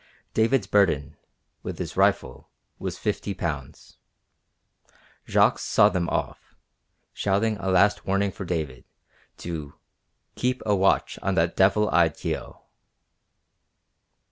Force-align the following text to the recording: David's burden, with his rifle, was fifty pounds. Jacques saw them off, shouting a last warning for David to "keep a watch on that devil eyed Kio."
David's 0.33 0.65
burden, 0.65 1.15
with 1.61 1.77
his 1.77 1.95
rifle, 1.95 2.49
was 2.79 2.97
fifty 2.97 3.35
pounds. 3.35 3.99
Jacques 5.27 5.59
saw 5.59 5.89
them 5.89 6.09
off, 6.09 6.55
shouting 7.13 7.55
a 7.57 7.69
last 7.69 8.03
warning 8.03 8.31
for 8.31 8.43
David 8.43 8.83
to 9.37 9.75
"keep 10.33 10.63
a 10.65 10.75
watch 10.75 11.19
on 11.21 11.35
that 11.35 11.55
devil 11.55 11.87
eyed 11.91 12.17
Kio." 12.17 12.63